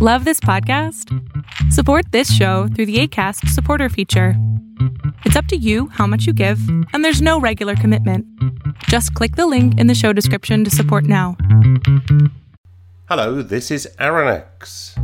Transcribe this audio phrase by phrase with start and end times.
[0.00, 1.12] Love this podcast?
[1.72, 4.34] Support this show through the ACAST supporter feature.
[5.24, 6.60] It's up to you how much you give,
[6.92, 8.24] and there's no regular commitment.
[8.84, 11.36] Just click the link in the show description to support now.
[13.08, 14.96] Hello, this is Aronnax.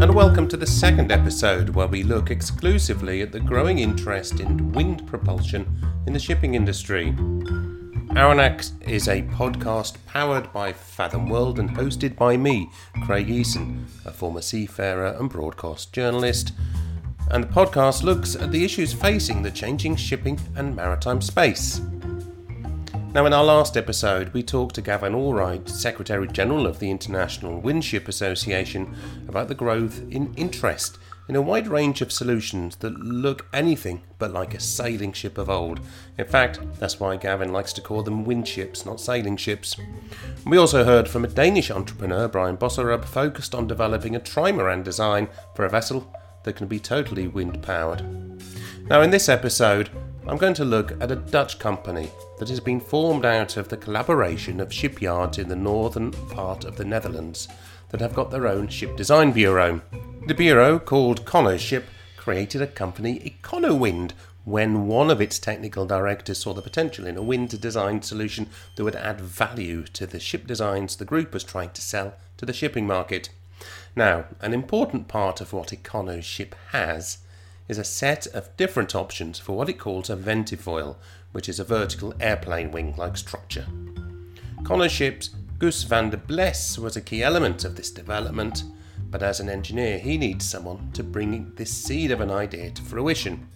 [0.00, 4.72] And welcome to the second episode where we look exclusively at the growing interest in
[4.72, 5.68] wind propulsion
[6.06, 7.14] in the shipping industry.
[8.16, 12.70] Aronnax is a podcast powered by Fathom World and hosted by me,
[13.04, 16.52] Craig Eason, a former seafarer and broadcast journalist.
[17.30, 21.82] And the podcast looks at the issues facing the changing shipping and maritime space.
[23.12, 27.60] Now, in our last episode, we talked to Gavin Allwright, Secretary General of the International
[27.60, 28.96] Windship Association,
[29.28, 30.96] about the growth in interest
[31.28, 35.50] in a wide range of solutions that look anything but like a sailing ship of
[35.50, 35.80] old.
[36.18, 39.76] In fact, that's why Gavin likes to call them wind ships, not sailing ships.
[40.44, 45.28] We also heard from a Danish entrepreneur, Brian Bosserup, focused on developing a trimaran design
[45.54, 46.12] for a vessel
[46.44, 48.02] that can be totally wind powered.
[48.88, 49.90] Now, in this episode,
[50.28, 53.76] I'm going to look at a Dutch company that has been formed out of the
[53.76, 57.48] collaboration of shipyards in the northern part of the Netherlands
[57.90, 59.80] that have got their own ship design bureau.
[60.26, 61.84] The bureau, called Conoship,
[62.16, 64.12] created a company, EconoWind,
[64.46, 68.84] when one of its technical directors saw the potential in a wind design solution that
[68.84, 72.52] would add value to the ship designs the group was trying to sell to the
[72.52, 73.28] shipping market.
[73.96, 77.18] Now, an important part of what Econoship has
[77.68, 80.96] is a set of different options for what it calls a ventifoil,
[81.32, 83.66] which is a vertical airplane wing like structure.
[84.62, 88.64] Conoship's Guus van der Bles was a key element of this development
[89.10, 92.82] but as an engineer, he needs someone to bring this seed of an idea to
[92.82, 93.48] fruition.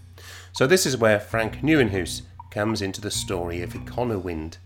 [0.52, 4.56] So, this is where Frank Nieuwenhuis comes into the story of EconoWind.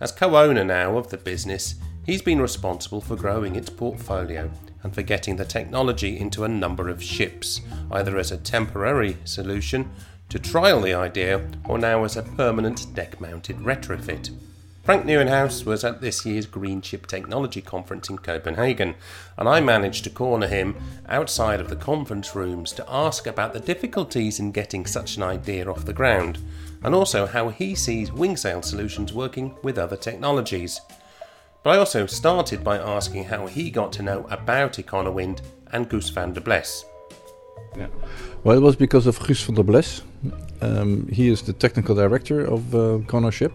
[0.00, 4.50] As co owner now of the business, he's been responsible for growing its portfolio
[4.82, 9.90] and for getting the technology into a number of ships, either as a temporary solution
[10.28, 14.30] to trial the idea or now as a permanent deck mounted retrofit.
[14.88, 18.94] Frank Nieuwenhuis was at this year's Green Ship Technology Conference in Copenhagen,
[19.36, 20.76] and I managed to corner him
[21.10, 25.70] outside of the conference rooms to ask about the difficulties in getting such an idea
[25.70, 26.38] off the ground,
[26.82, 30.80] and also how he sees wing sail solutions working with other technologies.
[31.62, 36.08] But I also started by asking how he got to know about EconoWind and Guus
[36.08, 36.86] van der Bles.
[37.76, 37.88] Yeah.
[38.42, 40.00] Well, it was because of Guus van der Bles.
[40.62, 43.52] Um, he is the technical director of uh, Conoship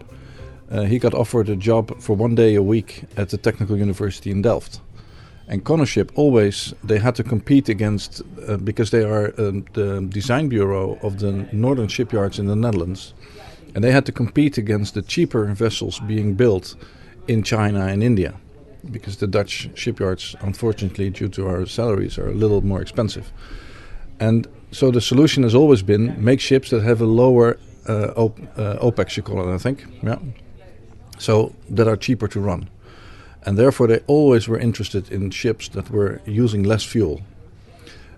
[0.82, 4.42] he got offered a job for one day a week at the Technical University in
[4.42, 4.80] Delft.
[5.46, 10.48] And Conoship always they had to compete against uh, because they are um, the design
[10.48, 13.14] bureau of the northern shipyards in the Netherlands,
[13.74, 16.76] and they had to compete against the cheaper vessels being built
[17.28, 18.34] in China and India,
[18.90, 23.30] because the Dutch shipyards, unfortunately, due to our salaries, are a little more expensive.
[24.18, 28.40] And so the solution has always been make ships that have a lower uh, op-
[28.56, 30.18] uh, OPEX, you call it, I think, yeah,
[31.24, 32.68] so that are cheaper to run.
[33.46, 37.20] And therefore, they always were interested in ships that were using less fuel.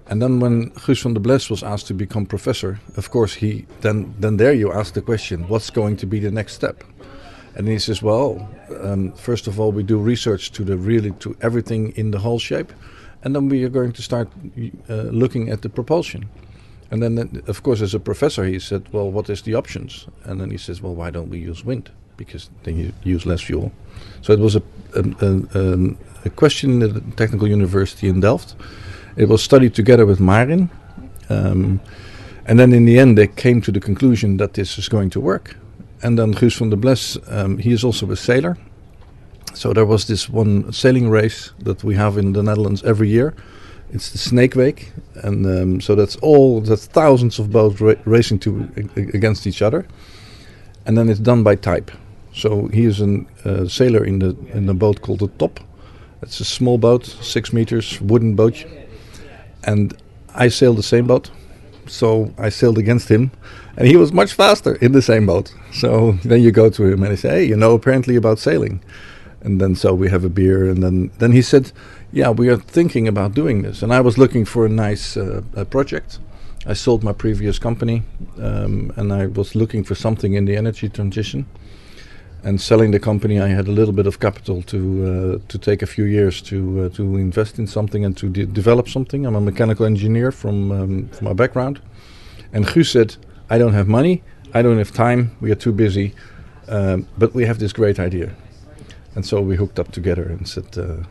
[0.09, 3.67] And then, when Guus van der Bles was asked to become professor, of course, he
[3.81, 6.85] then then there you ask the question, what's going to be the next step?
[7.57, 8.49] And he says, well,
[8.83, 12.39] um, first of all, we do research to the really to everything in the hull
[12.39, 12.73] shape,
[13.25, 14.29] and then we are going to start
[14.89, 16.29] uh, looking at the propulsion.
[16.91, 20.07] And then, of course, as a professor, he said, well, what is the options?
[20.25, 21.91] And then he says, well, why don't we use wind?
[22.17, 23.73] Because then you use less fuel.
[24.23, 24.63] So it was a,
[24.95, 28.55] a, a, a question in the Technical University in Delft.
[29.17, 30.71] It was studied together with Marin.
[31.29, 31.81] Um,
[32.47, 35.21] and then in the end, they came to the conclusion that this is going to
[35.21, 35.57] work.
[36.03, 38.57] And then Guus van der Bles, um, he is also a sailor.
[39.55, 43.35] So there was this one sailing race that we have in the Netherlands every year.
[43.91, 48.41] It's the Sneek Week, and um, so that's all that's thousands of boats ra- racing
[48.41, 49.87] to against each other,
[50.85, 51.91] and then it's done by type.
[52.37, 55.59] So he is a uh, sailor in the in a boat called the Top.
[56.21, 58.65] It's a small boat, six meters, wooden boat,
[59.65, 59.95] and
[60.35, 61.31] I sailed the same boat.
[61.87, 63.31] So I sailed against him,
[63.79, 65.55] and he was much faster in the same boat.
[65.73, 68.81] So then you go to him and he say, "Hey, you know apparently about sailing,"
[69.41, 71.73] and then so we have a beer, and then then he said,
[72.13, 75.43] "Yeah, we are thinking about doing this." And I was looking for a nice uh,
[75.55, 76.19] a project.
[76.67, 78.03] I sold my previous company,
[78.39, 81.47] um, and I was looking for something in the energy transition
[82.47, 85.83] and selling the company, I had a little bit of capital to uh, to take
[85.83, 89.27] a few years to uh, to invest in something and to de- develop something.
[89.27, 91.81] I'm a mechanical engineer from um, from my background,
[92.53, 93.17] and Guus said,
[93.51, 94.23] "I don't have money,
[94.55, 96.15] I don't have time, we are too busy,
[96.69, 98.31] um, but we have this great idea."
[99.17, 101.03] And so we hooked up together and said, uh,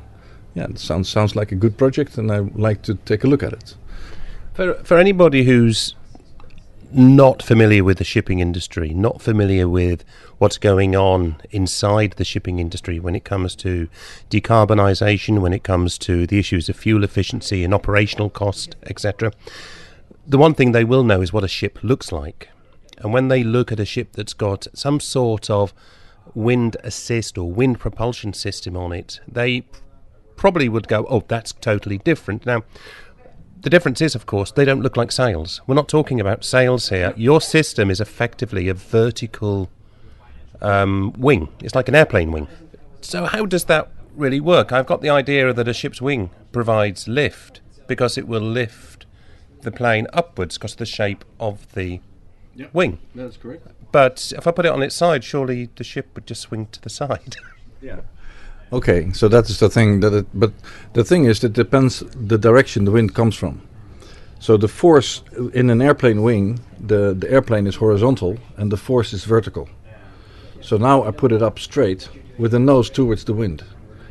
[0.54, 3.28] yeah, it sounds sounds like a good project, and I would like to take a
[3.28, 3.76] look at it.
[4.54, 5.96] For for anybody who's
[6.96, 10.06] not familiar with the shipping industry, not familiar with
[10.38, 13.90] what's going on inside the shipping industry when it comes to
[14.30, 19.34] decarbonisation, when it comes to the issues of fuel efficiency and operational cost, etc.
[20.26, 22.50] The one thing they will know is what a ship looks like.
[23.00, 25.74] And when they look at a ship that's got some sort of
[26.34, 29.66] wind assist or wind propulsion system on it, they
[30.38, 32.46] probably would go, oh, that's totally different.
[32.46, 32.64] Now,
[33.62, 35.62] the difference is, of course, they don't look like sails.
[35.68, 37.14] We're not talking about sails here.
[37.18, 39.70] Your system is effectively a vertical
[40.62, 41.50] um, wing.
[41.62, 42.48] It's like an airplane wing.
[43.02, 44.72] So, how does that really work?
[44.72, 49.06] I've got the idea that a ship's wing provides lift because it will lift
[49.62, 52.00] the plane upwards because of the shape of the
[52.56, 52.74] Yep.
[52.74, 53.00] wing.
[53.14, 53.68] That's correct.
[53.92, 56.82] But if I put it on its side, surely the ship would just swing to
[56.82, 57.36] the side.
[57.82, 58.00] Yeah.
[58.74, 60.28] Okay, so that is the thing that it.
[60.34, 60.52] But
[60.94, 63.62] the thing is, it depends the direction the wind comes from.
[64.40, 65.24] So the force
[65.54, 69.68] in an airplane wing, the the airplane is horizontal and the force is vertical.
[70.62, 73.64] So now I put it up straight with the nose towards the wind.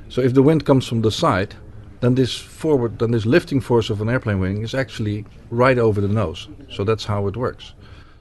[0.08, 1.54] So if the wind comes from the side,
[2.00, 6.00] then this forward, then this lifting force of an airplane wing is actually right over
[6.00, 6.48] the nose.
[6.70, 7.74] So that's how it works.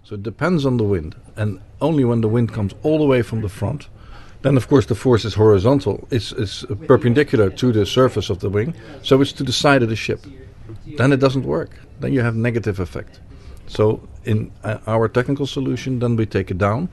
[0.03, 3.21] So it depends on the wind, and only when the wind comes all the way
[3.21, 3.87] from the front,
[4.43, 6.07] then of course the force is horizontal.
[6.11, 9.89] It's, it's perpendicular to the surface of the wing, so it's to the side of
[9.89, 10.25] the ship.
[10.97, 11.71] Then it doesn't work.
[11.99, 13.19] Then you have negative effect.
[13.67, 16.89] So in uh, our technical solution, then we take it down,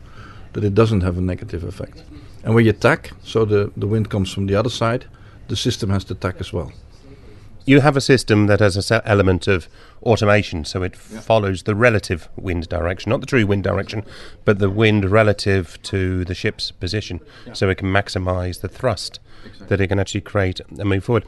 [0.52, 2.02] that it doesn't have a negative effect.
[2.44, 5.06] And when you tack, so the, the wind comes from the other side,
[5.48, 6.72] the system has to tack as well.
[7.70, 9.68] You have a system that has a set element of
[10.02, 14.04] automation, so it follows the relative wind direction, not the true wind direction,
[14.44, 17.20] but the wind relative to the ship's position,
[17.52, 19.20] so it can maximise the thrust
[19.68, 21.24] that it can actually create and move forward.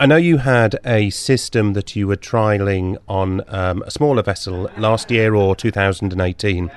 [0.00, 4.68] I know you had a system that you were trialing on um, a smaller vessel
[4.76, 6.68] last year or 2018,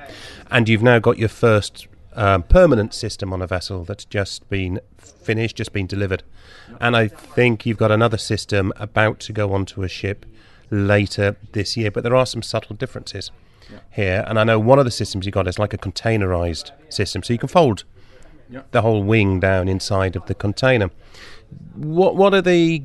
[0.52, 4.80] and you've now got your first um, permanent system on a vessel that's just been
[4.98, 6.22] finished, just been delivered.
[6.80, 10.26] And I think you've got another system about to go onto a ship
[10.70, 13.30] later this year, but there are some subtle differences
[13.90, 14.24] here.
[14.26, 17.32] And I know one of the systems you got is like a containerized system, so
[17.32, 17.84] you can fold
[18.72, 20.90] the whole wing down inside of the container.
[21.74, 22.82] What what are the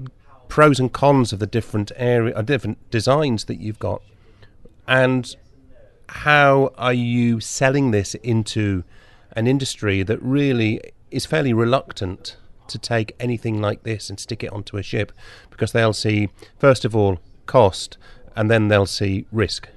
[0.47, 4.01] pros and cons of the different area, uh, different designs that you've got,
[4.87, 5.35] and
[6.07, 8.83] how are you selling this into
[9.35, 10.79] an industry that really
[11.11, 12.37] is fairly reluctant
[12.67, 15.11] to take anything like this and stick it onto a ship
[15.49, 17.97] because they'll see first of all cost
[18.35, 19.69] and then they'll see risk.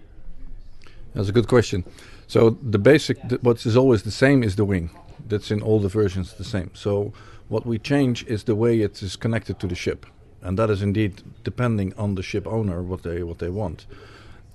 [1.14, 1.84] That's a good question.
[2.26, 4.90] So the basic, th- what is always the same is the wing.
[5.26, 6.70] That's in all the versions the same.
[6.74, 7.12] So
[7.48, 10.06] what we change is the way it is connected to the ship,
[10.42, 13.86] and that is indeed depending on the ship owner what they what they want.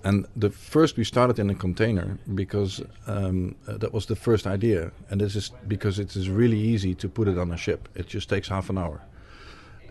[0.04, 4.46] And the first we started in a container because um, uh, that was the first
[4.46, 7.88] idea, and this is because it is really easy to put it on a ship.
[7.96, 9.02] It just takes half an hour,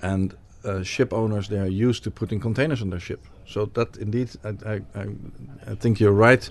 [0.02, 3.24] and uh, ship owners they are used to putting containers on their ship.
[3.46, 5.06] So that indeed, I, I,
[5.66, 6.48] I, think you're right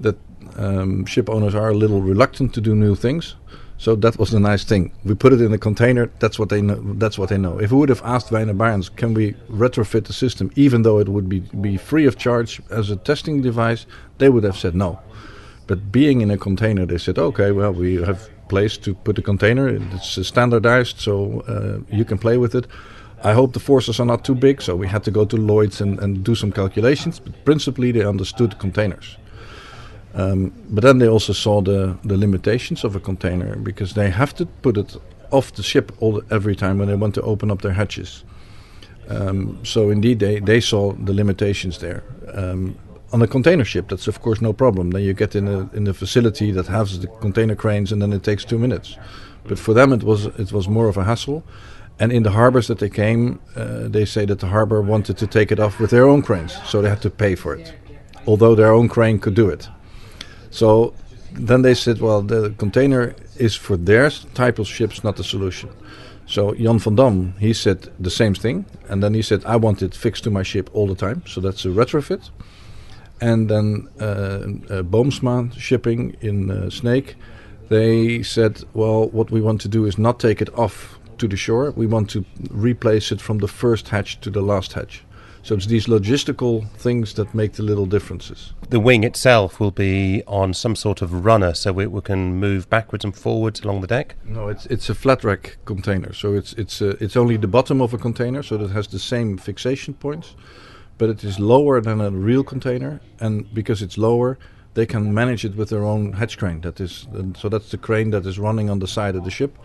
[0.00, 0.16] that
[0.56, 3.36] um, ship owners are a little reluctant to do new things.
[3.80, 4.92] So that was the nice thing.
[5.04, 6.10] We put it in a container.
[6.18, 6.78] That's what they know.
[6.98, 7.58] That's what they know.
[7.58, 11.08] If we would have asked Wijnne Barends, can we retrofit the system, even though it
[11.08, 13.86] would be be free of charge as a testing device,
[14.18, 14.98] they would have said no.
[15.66, 19.22] But being in a container, they said, okay, well, we have place to put the
[19.22, 19.66] container.
[19.68, 22.66] It's uh, standardized, so uh, you can play with it.
[23.24, 25.80] I hope the forces are not too big, so we had to go to Lloyd's
[25.80, 27.18] and, and do some calculations.
[27.18, 29.16] But principally, they understood containers.
[30.14, 34.34] Um, but then they also saw the, the limitations of a container because they have
[34.34, 34.96] to put it
[35.30, 38.24] off the ship all every time when they want to open up their hatches.
[39.08, 42.02] Um, so indeed, they, they saw the limitations there.
[42.32, 42.76] Um,
[43.12, 44.90] on a container ship, that's of course no problem.
[44.90, 48.12] Then you get in a in a facility that has the container cranes, and then
[48.12, 48.96] it takes two minutes.
[49.44, 51.42] But for them, it was it was more of a hassle.
[51.98, 55.26] And in the harbors that they came, uh, they say that the harbor wanted to
[55.26, 57.74] take it off with their own cranes, so they had to pay for it,
[58.26, 59.68] although their own crane could do it.
[60.50, 60.94] So
[61.32, 65.70] then they said, well, the container is for their type of ships, not the solution.
[66.26, 69.82] So Jan van Dam, he said the same thing, and then he said, I want
[69.82, 71.22] it fixed to my ship all the time.
[71.26, 72.30] So that's a retrofit.
[73.20, 77.16] And then uh, uh, Boomsma shipping in uh, Sneek,
[77.68, 81.36] they said, well, what we want to do is not take it off to the
[81.36, 81.72] shore.
[81.72, 85.04] We want to replace it from the first hatch to the last hatch.
[85.42, 88.52] So it's these logistical things that make the little differences.
[88.68, 92.68] The wing itself will be on some sort of runner, so it, we can move
[92.68, 94.16] backwards and forwards along the deck.
[94.24, 96.12] No, it's it's a flat rack container.
[96.12, 98.98] So it's it's uh, it's only the bottom of a container, so that has the
[98.98, 100.36] same fixation points,
[100.98, 104.38] but it is lower than a real container, and because it's lower,
[104.74, 106.60] they can manage it with their own hatch crane.
[106.60, 109.30] That is, and so that's the crane that is running on the side of the
[109.30, 109.58] ship,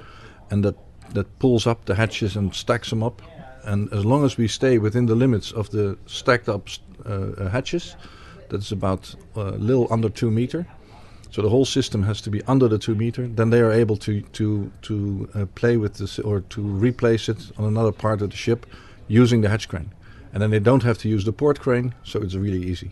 [0.50, 0.76] and that
[1.14, 3.22] that pulls up the hatches and stacks them up
[3.66, 6.70] and as long as we stay within the limits of the stacked up
[7.06, 7.96] uh, uh, hatches,
[8.50, 10.66] that's about a uh, little under two meter.
[11.32, 13.28] So the whole system has to be under the two meter.
[13.28, 17.52] Then they are able to to to uh, play with this or to replace it
[17.58, 18.66] on another part of the ship
[19.08, 19.92] using the hatch crane,
[20.32, 21.94] and then they don't have to use the port crane.
[22.04, 22.92] So it's really easy.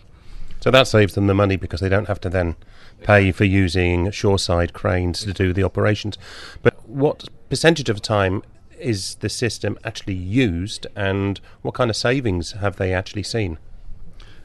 [0.60, 2.56] So that saves them the money because they don't have to then
[3.04, 6.18] pay for using shoreside cranes to do the operations.
[6.62, 8.44] But what percentage of time
[8.84, 13.58] is the system actually used, and what kind of savings have they actually seen?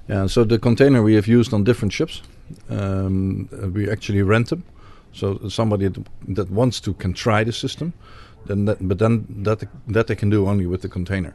[0.08, 2.22] Yeah, so the container we have used on different ships.
[2.70, 4.64] Um, we actually rent them.
[5.12, 5.88] So somebody
[6.28, 7.92] that wants to can try the system,
[8.46, 11.34] then that, but then that that they can do only with the container.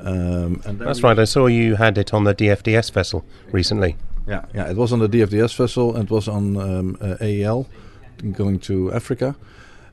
[0.00, 1.18] Um, That's right.
[1.18, 3.96] I saw you had it on the DFDS vessel recently.
[4.26, 4.70] Yeah, yeah.
[4.70, 5.94] It was on the DFDS vessel.
[5.94, 7.66] and It was on um, uh, AEL
[8.32, 9.36] going to Africa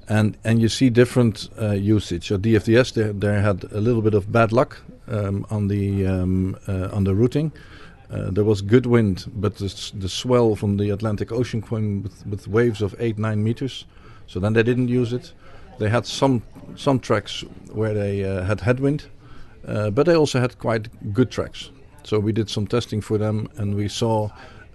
[0.10, 2.28] and and you see different uh, usage.
[2.28, 6.58] So DFDS they, they had a little bit of bad luck um, on the um,
[6.68, 7.52] uh, on the routing.
[8.10, 12.28] Uh, there was good wind, but the, the swell from the Atlantic Ocean came with,
[12.28, 13.86] with waves of eight nine meters.
[14.28, 15.34] So then they didn't use it.
[15.80, 16.44] They had some
[16.76, 19.06] some tracks where they uh, had headwind,
[19.68, 21.72] uh, but they also had quite good tracks.
[22.04, 24.30] So we did some testing for them, and we saw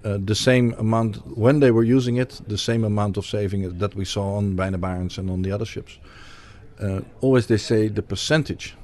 [0.08, 3.94] uh, the same amount when they were using it, the same amount of saving that
[3.94, 5.98] we saw on Wijnne Barends and on the other ships.
[6.80, 8.74] Uh, always they say the percentage.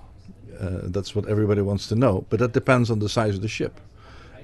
[0.61, 3.49] Uh, that's what everybody wants to know, but that depends on the size of the
[3.49, 3.81] ship.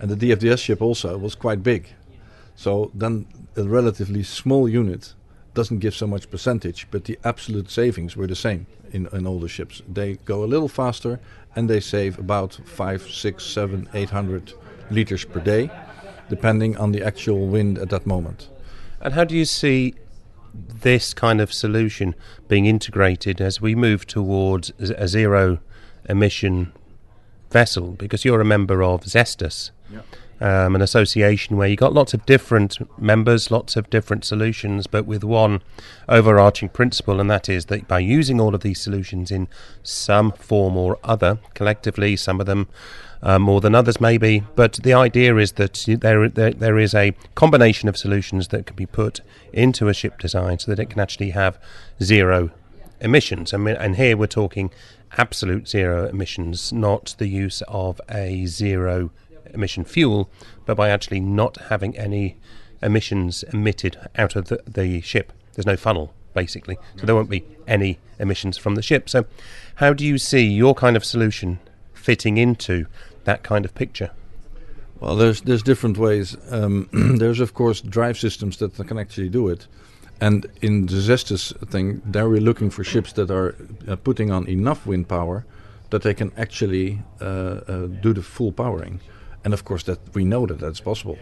[0.01, 1.89] And the DFDS ship also was quite big,
[2.57, 5.15] so then a relatively small unit
[5.53, 9.41] doesn't give so much percentage, but the absolute savings were the same in, in all
[9.41, 9.83] the ships.
[9.93, 11.21] They go a little faster
[11.55, 14.55] and they save about five, six, seven, eight hundred
[14.91, 15.71] liters per day
[16.31, 18.49] depending on the actual wind at that moment.
[19.03, 19.95] And how do you see
[20.55, 22.15] this kind of solution
[22.49, 25.59] being integrated as we move towards a zero
[26.09, 26.73] emission
[27.51, 27.89] vessel?
[27.93, 29.73] Because you're a member of ZESTAS.
[30.43, 35.05] Um, an association where you got lots of different members, lots of different solutions, but
[35.05, 35.61] with one
[36.09, 39.49] overarching principle, and that is that by using all of these solutions in
[39.83, 42.69] some form or other, collectively, some of them
[43.23, 44.45] uh, more than others, maybe.
[44.55, 48.77] But the idea is that there, there there is a combination of solutions that can
[48.77, 49.21] be put
[49.53, 51.59] into a ship design so that it can actually have
[52.03, 52.51] zero
[53.01, 53.53] emissions.
[53.53, 54.71] I mean, and here we're talking
[55.17, 59.11] absolute zero emissions, not the use of a zero
[59.53, 60.31] emission fuel,
[60.67, 62.37] but by actually not having any
[62.83, 65.33] emissions emitted out of the, the ship.
[65.55, 66.79] There's no funnel basically.
[66.97, 69.09] So there won't be any emissions from the ship.
[69.09, 69.27] So,
[69.77, 71.59] how do you see your kind of solution
[71.93, 72.87] fitting into
[73.25, 74.11] that kind of picture?
[75.01, 76.37] Well, there's there's different ways.
[76.51, 79.67] Um, there's of course drive systems that can actually do it,
[80.21, 83.55] and in the ZESTAS thing, there we're looking for ships that are
[83.89, 85.45] uh, putting on enough wind power
[85.89, 89.01] that they can actually uh, uh, do the full powering,
[89.45, 91.19] and of course that we know that that's possible.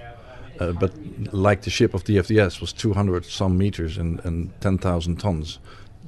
[0.58, 0.92] Uh, but
[1.32, 5.60] like the ship of the FDS was 200 some meters and, and 10,000 tons,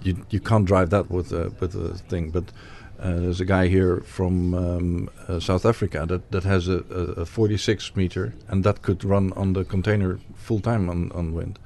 [0.02, 2.52] you you can't drive that with a, with a thing, but uh,
[3.00, 7.24] there's a guy here from um, uh, South Africa that, that has a, a, a,
[7.24, 11.58] 46 meter, and that could run on the container full time on, on wind.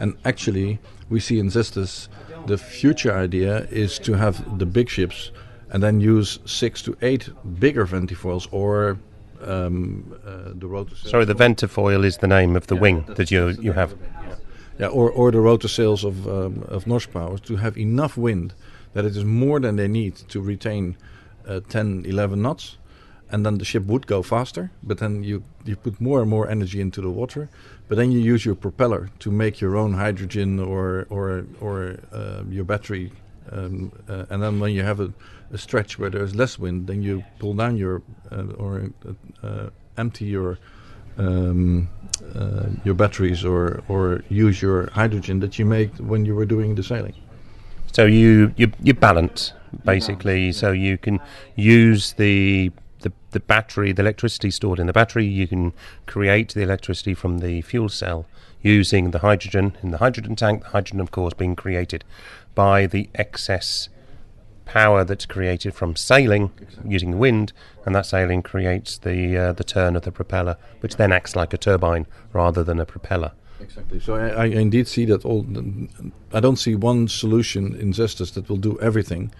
[0.00, 0.78] And actually,
[1.10, 2.08] we see in ZESTAS
[2.46, 5.30] the future idea is to have the big ships
[5.70, 7.28] and then use six to eight
[7.58, 8.98] bigger ventifoils or
[9.42, 10.96] um, uh, the rotor.
[10.96, 13.94] Sorry, the ventifoil is the name of the yeah, wing that you you have.
[14.00, 14.34] Yeah.
[14.78, 18.54] yeah, or, or the rotor sails of um, of Norsepower to have enough wind
[18.98, 20.96] that it is more than they need to retain
[21.46, 22.78] uh, 10, 11 knots.
[23.30, 26.50] And then the ship would go faster, but then you, you put more and more
[26.50, 27.48] energy into the water.
[27.86, 32.42] But then you use your propeller to make your own hydrogen or, or, or uh,
[32.50, 33.12] your battery.
[33.52, 35.12] Um, uh, and then when you have a,
[35.52, 38.02] a, stretch where there's less wind, then you pull down your
[38.32, 38.90] uh, or
[39.44, 40.58] uh, empty your
[41.18, 41.88] um,
[42.34, 46.74] uh, your batteries or, or use your hydrogen that you make when you were doing
[46.74, 47.14] the sailing.
[47.92, 49.52] So you you, you balance
[49.84, 51.20] basically, so you can
[51.56, 55.26] use the, the the battery, the electricity stored in the battery.
[55.26, 55.72] You can
[56.06, 58.26] create the electricity from the fuel cell
[58.62, 60.62] using the hydrogen in the hydrogen tank.
[60.62, 62.04] The hydrogen, of course, being created
[62.54, 63.88] by the excess
[64.64, 66.50] power that's created from sailing
[66.84, 67.52] using the wind,
[67.86, 71.52] and that sailing creates the uh, the turn of the propeller, which then acts like
[71.52, 73.32] a turbine rather than a propeller.
[73.60, 74.00] Exactly.
[74.00, 75.46] So I, I indeed see that all.
[76.32, 79.32] I don't see one solution in ZESTAS that will do everything,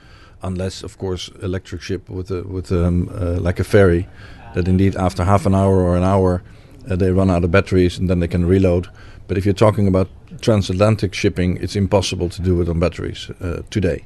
[0.43, 4.09] unless, of course, electric ship with a with um, uh, like a ferry,
[4.55, 6.43] that indeed after half an hour or an hour,
[6.91, 8.89] uh, they run out of batteries and then they can reload.
[9.29, 10.09] But if you're talking about
[10.41, 14.05] transatlantic shipping, it's impossible to do it on batteries uh, today.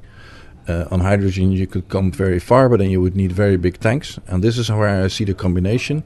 [0.68, 3.80] Uh, on hydrogen, you could come very far, but then you would need very big
[3.80, 4.18] tanks.
[4.26, 6.04] And this is where I see the combination.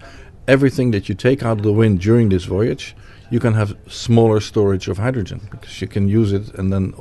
[0.48, 2.94] Everything that you take out of the wind during this voyage,
[3.30, 6.94] you can have smaller storage of hydrogen because you can use it, and then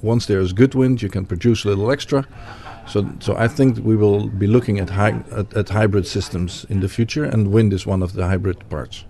[0.00, 2.24] once there is good wind, you can produce a little extra.
[2.86, 6.88] So, so I think we will be looking at, at, at hybrid systems in the
[6.88, 9.04] future, and wind is one of the hybrid parts.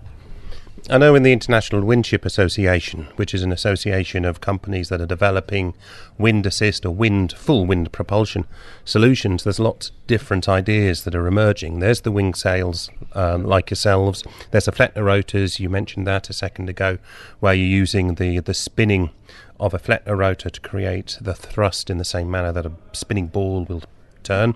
[0.87, 5.05] I know in the International Windship Association, which is an association of companies that are
[5.05, 5.73] developing
[6.17, 8.45] wind assist or wind full wind propulsion
[8.85, 11.79] solutions, there's lots of different ideas that are emerging.
[11.79, 14.23] There's the wing sails, um, like yourselves.
[14.51, 15.59] There's the Flettner rotors.
[15.59, 16.97] You mentioned that a second ago,
[17.39, 19.09] where you're using the the spinning
[19.59, 23.27] of a Flettner rotor to create the thrust in the same manner that a spinning
[23.27, 23.83] ball will
[24.23, 24.55] turn.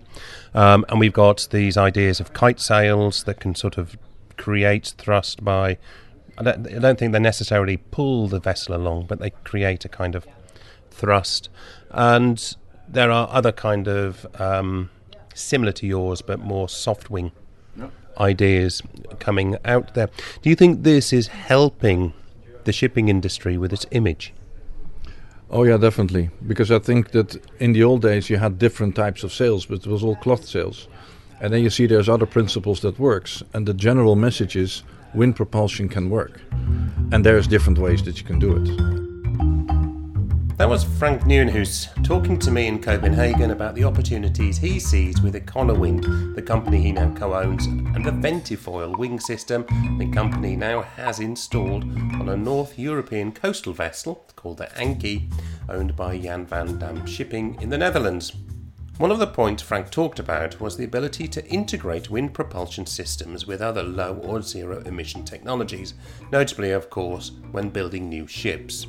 [0.54, 3.98] Um, and we've got these ideas of kite sails that can sort of
[4.38, 5.78] create thrust by
[6.38, 9.90] I don't, I don't think they necessarily pull the vessel along, but they create a
[9.90, 10.26] kind of
[10.90, 11.50] thrust.
[11.92, 12.56] And
[12.88, 14.90] there are other kind of um,
[15.34, 17.32] similar to yours, but more soft wing
[18.20, 18.82] ideas
[19.20, 20.10] coming out there.
[20.42, 22.14] Do you think this is helping
[22.64, 24.34] the shipping industry with its image?
[25.50, 26.30] Oh yeah, definitely.
[26.48, 29.86] Because I think that in the old days you had different types of sails, but
[29.86, 30.88] it was all cloth sails.
[31.42, 34.84] And then you see there's other principles that works, and the general message is
[35.16, 36.42] wind propulsion can work.
[37.12, 39.04] And there's different ways that you can do it.
[40.58, 45.34] That was Frank Nieuwenhuis talking to me in Copenhagen about the opportunities he sees with
[45.34, 49.66] Econowind, the company he now co owns, and the Ventifoil wing system
[49.98, 55.28] the company now has installed on a North European coastal vessel called the Ankie,
[55.70, 58.32] owned by Jan van Dam Shipping in the Netherlands.
[59.00, 63.48] One of the points Frank talked about was the ability to integrate wind propulsion systems
[63.48, 65.96] with other low or zero emission technologies,
[66.32, 68.86] notably, of course, when building new ships.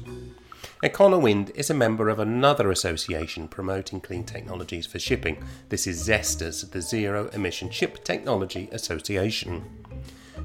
[0.83, 5.43] Econowind is a member of another association promoting clean technologies for shipping.
[5.71, 9.65] This is ZESTAS, the Zero Emission Ship Technology Association.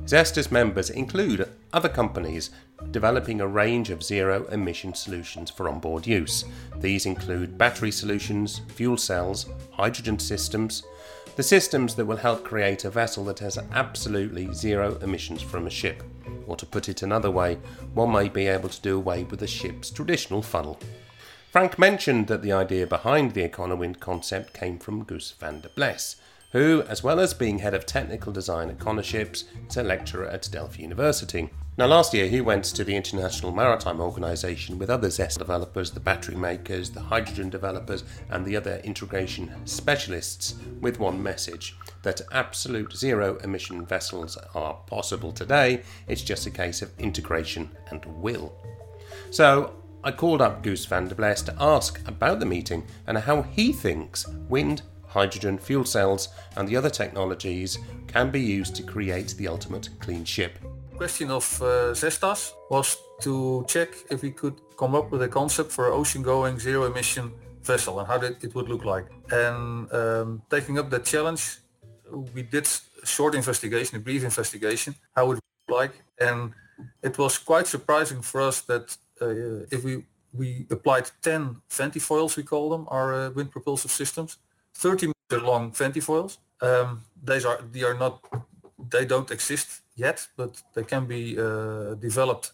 [0.05, 2.51] ZESTAS members include other companies
[2.91, 6.45] developing a range of zero emission solutions for onboard use.
[6.77, 10.83] These include battery solutions, fuel cells, hydrogen systems,
[11.35, 15.69] the systems that will help create a vessel that has absolutely zero emissions from a
[15.69, 16.03] ship.
[16.47, 17.55] Or to put it another way,
[17.93, 20.79] one may be able to do away with a ship's traditional funnel.
[21.51, 26.17] Frank mentioned that the idea behind the Econowind concept came from Guus van der Bles,
[26.51, 30.49] who, as well as being head of technical design at Conoships, is a lecturer at
[30.51, 31.49] Delft University.
[31.77, 36.01] Now, last year he went to the International Maritime Organization with other ZEST developers, the
[36.01, 42.91] battery makers, the hydrogen developers, and the other integration specialists with one message that absolute
[42.97, 45.83] zero emission vessels are possible today.
[46.07, 48.53] It's just a case of integration and will.
[49.31, 53.43] So, I called up Guus van der Bles to ask about the meeting and how
[53.43, 59.35] he thinks wind, hydrogen, fuel cells, and the other technologies can be used to create
[59.37, 60.57] the ultimate clean ship.
[60.97, 65.71] question of uh, Zestas was to check if we could come up with a concept
[65.71, 67.31] for an ocean-going zero-emission
[67.63, 69.05] vessel and how it would look like.
[69.31, 71.43] And um, taking up that challenge,
[72.35, 72.67] we did
[73.03, 75.93] a short investigation, a brief investigation, how it would look like.
[76.19, 76.53] And
[77.01, 78.85] it was quite surprising for us that
[79.21, 84.37] uh, if we we applied 10 ventifoils, we call them, our uh, wind propulsive systems,
[84.79, 86.37] 30 meter long ventifoils.
[86.61, 88.23] Um, these are they are not
[88.91, 92.53] they don't exist yet, but they can be uh, developed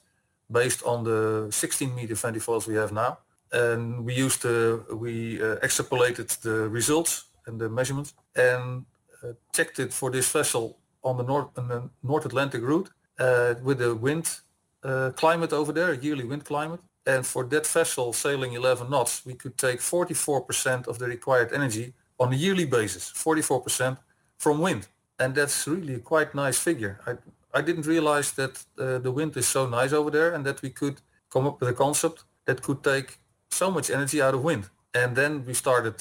[0.51, 3.19] based on the 16 meter ventifoils we have now.
[3.51, 8.85] And we used the we uh, extrapolated the results and the measurements and
[9.23, 13.53] uh, checked it for this vessel on the North, on the North Atlantic route uh,
[13.63, 14.39] with the wind
[14.83, 16.81] uh, climate over there, yearly wind climate.
[17.05, 21.93] And for that vessel sailing 11 knots, we could take 44% of the required energy
[22.19, 23.97] on a yearly basis, 44%
[24.37, 24.87] from wind.
[25.19, 26.99] And that's really a quite nice figure.
[27.05, 27.13] I,
[27.53, 30.69] I didn't realize that uh, the wind is so nice over there and that we
[30.69, 34.69] could come up with a concept that could take so much energy out of wind.
[34.93, 35.95] And then we started,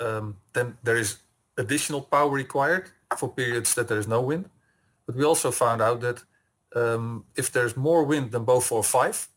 [0.00, 1.18] um, then there is
[1.56, 4.48] additional power required for periods that there is no wind.
[5.06, 6.22] But we also found out that
[6.76, 9.28] um, if there's more wind than BO45,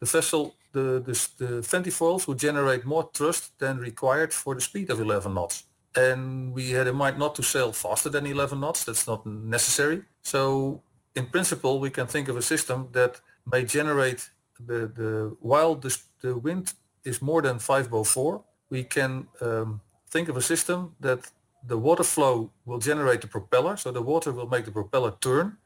[0.00, 5.00] the vessel the, the, the would generate more thrust than required for the speed of
[5.00, 5.64] 11 knots.
[5.96, 8.84] And we had in mind not to sail faster than 11 knots.
[8.84, 10.02] That's not necessary.
[10.22, 10.82] So
[11.16, 15.96] in principle, we can think of a system that may generate the, the while the,
[16.20, 16.74] the wind
[17.04, 21.30] is more than 5 bow 4, we can um, think of a system that
[21.66, 23.76] the water flow will generate the propeller.
[23.76, 25.56] So the water will make the propeller turn.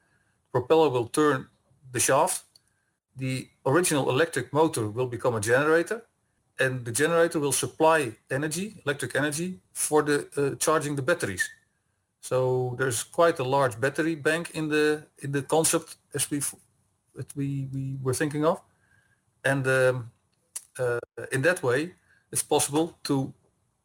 [0.52, 1.48] The Propeller will turn
[1.92, 2.44] the shaft
[3.16, 6.02] the original electric motor will become a generator
[6.58, 11.48] and the generator will supply energy, electric energy for the uh, charging the batteries.
[12.20, 16.40] So there's quite a large battery bank in the in the concept as we
[17.14, 18.60] that we, we were thinking of,
[19.44, 20.10] and um,
[20.78, 20.98] uh,
[21.32, 21.94] in that way
[22.34, 23.32] it's possible to,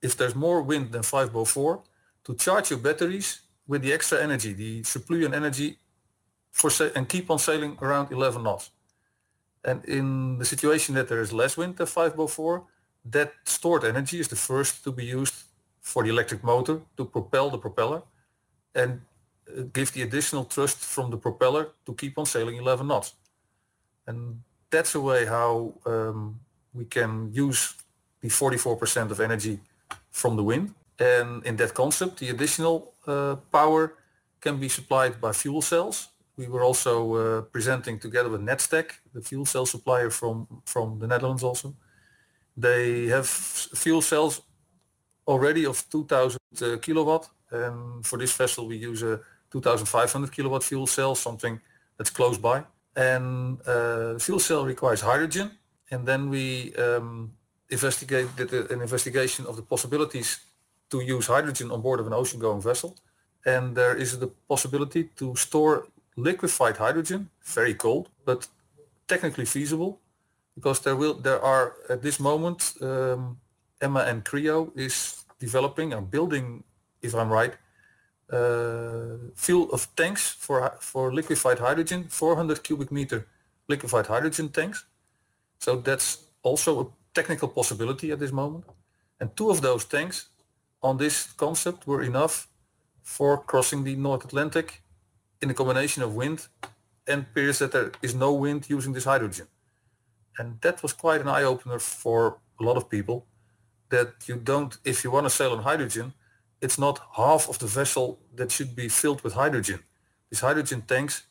[0.01, 1.83] if there's more wind than 5 bow 4,
[2.23, 5.77] to charge your batteries with the extra energy, the suppleant energy,
[6.51, 8.71] for sa- and keep on sailing around 11 knots.
[9.63, 12.63] And in the situation that there is less wind than 5 bow 4,
[13.05, 15.35] that stored energy is the first to be used
[15.81, 18.01] for the electric motor to propel the propeller
[18.75, 19.01] and
[19.47, 23.13] uh, give the additional thrust from the propeller to keep on sailing 11 knots.
[24.07, 26.39] And that's a way how um,
[26.73, 27.75] we can use
[28.21, 29.59] the 44% of energy
[30.11, 30.73] from the wind.
[30.99, 33.95] And in that concept, the additional uh, power
[34.41, 39.21] can be supplied by fuel cells we were also uh, presenting together with Nedstack, the
[39.21, 41.75] fuel cell supplier from, from the Netherlands also.
[42.55, 43.27] They have
[43.83, 44.41] fuel cells
[45.27, 49.19] already of 2000 uh, kilowatt and for this vessel we use a
[49.51, 51.59] 2500 kilowatt fuel cell, something
[51.97, 52.63] that's close by.
[52.95, 55.51] And uh, fuel cell requires hydrogen
[55.91, 57.33] and then we um,
[57.69, 60.39] investigated an investigation of the possibilities
[60.89, 62.95] to use hydrogen on board of an ocean-going vessel.
[63.45, 65.87] And there is the possibility to store
[66.23, 68.47] liquefied hydrogen, very cold, but
[69.07, 69.99] technically feasible
[70.55, 73.37] because there will there are at this moment um,
[73.81, 76.63] Emma and Creo is developing and building,
[77.01, 77.53] if I'm right,
[78.31, 83.25] uh, fuel of tanks for for liquefied hydrogen, 400 cubic meter
[83.67, 84.85] liquefied hydrogen tanks.
[85.59, 88.65] So that's also a technical possibility at this moment.
[89.19, 90.29] And two of those tanks
[90.81, 92.47] on this concept were enough
[93.01, 94.81] for crossing the North Atlantic
[95.41, 96.47] in a combination of wind
[97.07, 99.47] and periods that there is no wind using this hydrogen.
[100.37, 103.25] And that was quite an eye-opener for a lot of people
[103.89, 106.13] that you don't, if you want to sail on hydrogen,
[106.61, 109.79] it's not half of the vessel that should be filled with hydrogen.
[110.29, 111.23] These hydrogen tanks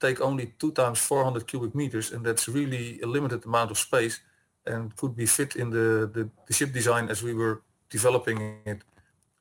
[0.00, 4.20] take only two times 400 cubic meters and that's really a limited amount of space
[4.66, 8.82] and could be fit in the, the, the ship design as we were developing it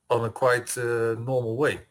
[0.10, 1.82] on a quite uh, normal way.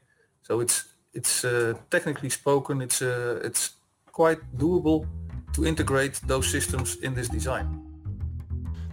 [0.42, 3.74] So it's it's uh, technically spoken, it's uh, it's
[4.12, 5.07] quite doable
[5.55, 7.81] to integrate those systems in this design.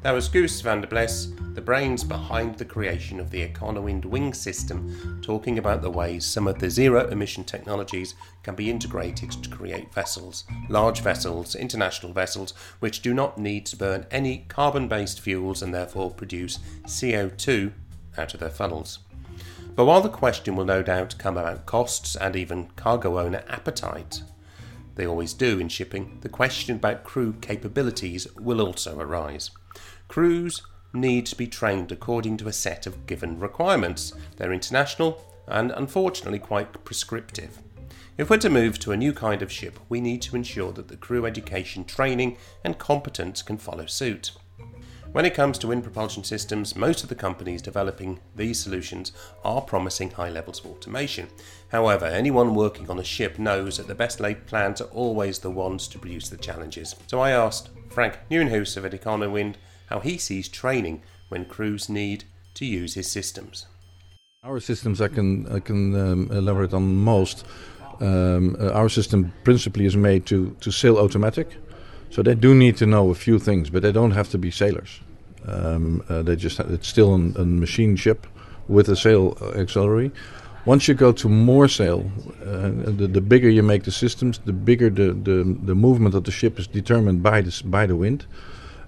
[0.02, 4.34] That was Guus van der Bles, the brains behind the creation of the Econowind wing
[4.34, 9.50] system, talking about the ways some of the zero emission technologies can be integrated to
[9.50, 15.20] create vessels, large vessels, international vessels, which do not need to burn any carbon based
[15.20, 17.72] fuels and therefore produce CO2
[18.18, 19.00] out of their funnels.
[19.76, 24.22] But while the question will no doubt come about costs and even cargo owner appetite,
[24.96, 29.52] they always do in shipping, the question about crew capabilities will also arise.
[30.08, 30.62] Crews
[30.94, 34.14] need to be trained according to a set of given requirements.
[34.36, 37.60] They're international and unfortunately quite prescriptive.
[38.18, 40.90] If we're to move to a new kind of ship, we need to ensure that
[40.90, 44.34] the crew education, training, and competence can follow suit.
[45.12, 49.12] When it comes to wind propulsion systems, most of the companies developing these solutions
[49.44, 51.28] are promising high levels of automation.
[51.68, 55.52] However, anyone working on a ship knows that the best laid plans are always the
[55.52, 56.96] ones to produce the challenges.
[57.08, 59.56] So I asked Frank Nieuwenhuis of Econowind
[59.90, 63.66] how he sees training when crews need to use his systems.
[64.46, 67.46] Our systems, I can I can um, elaborate on most.
[68.00, 71.58] Um, uh, our system principally is made to to sail automatic.
[72.12, 74.52] So they do need to know a few things, but they don't have to be
[74.52, 75.00] sailors.
[75.48, 78.28] Um, uh, they just it's still an, a machine ship
[78.68, 80.12] with a sail auxiliary.
[80.66, 82.12] Once you go to more sail,
[82.46, 82.70] uh,
[83.00, 86.32] the, the bigger you make the systems, the bigger the, the, the movement of the
[86.32, 88.28] ship is determined by the, by the wind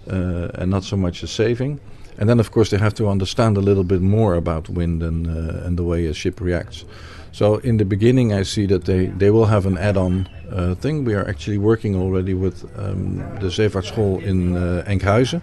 [0.08, 1.80] uh, and not so much the saving.
[2.20, 5.26] And then, of course, they have to understand a little bit more about wind and,
[5.26, 6.86] uh, and the way a ship reacts.
[7.34, 11.04] So in the beginning, I see that they, they will have an add-on uh, thing.
[11.04, 15.42] We are actually working already with um, the Zeevaartschool in uh, Enkhuizen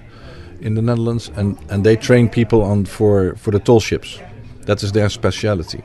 [0.60, 4.20] in the Netherlands, and, and they train people on for, for the tall ships.
[4.66, 5.82] That is their specialty.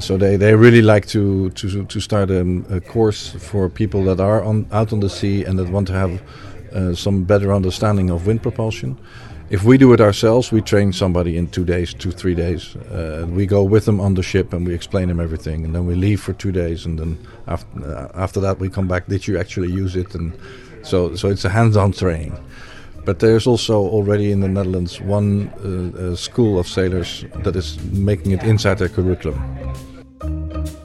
[0.00, 4.20] So they, they really like to to, to start a, a course for people that
[4.20, 6.22] are on out on the sea and that want to have
[6.72, 8.96] uh, some better understanding of wind propulsion.
[9.50, 12.76] If we do it ourselves, we train somebody in two days, two three days.
[12.76, 15.86] Uh, we go with them on the ship and we explain them everything, and then
[15.86, 19.06] we leave for two days, and then after uh, after that we come back.
[19.06, 20.14] Did you actually use it?
[20.14, 20.32] And
[20.82, 22.36] so so it's a hands-on training.
[23.06, 28.32] But there's also already in the Netherlands one uh, school of sailors that is making
[28.32, 29.40] it inside their curriculum.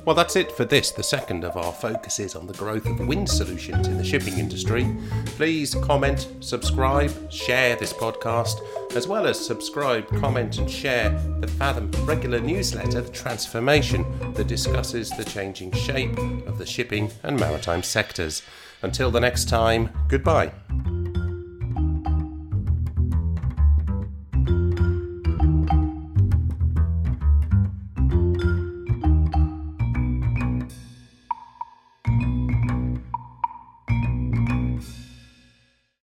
[0.05, 3.29] Well, that's it for this, the second of our focuses on the growth of wind
[3.29, 4.93] solutions in the shipping industry.
[5.27, 8.57] Please comment, subscribe, share this podcast,
[8.97, 15.09] as well as subscribe, comment, and share the Fathom regular newsletter, The Transformation, that discusses
[15.11, 18.41] the changing shape of the shipping and maritime sectors.
[18.81, 20.51] Until the next time, goodbye.